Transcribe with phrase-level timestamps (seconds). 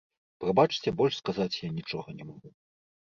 [0.43, 2.49] Прабачце, больш сказаць я нічога не магу.